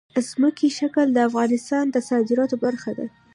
ځمکنی 0.29 0.69
شکل 0.79 1.07
د 1.13 1.17
افغانستان 1.29 1.85
د 1.91 1.97
صادراتو 2.09 2.55
برخه 2.65 2.91
ده. 2.97 3.05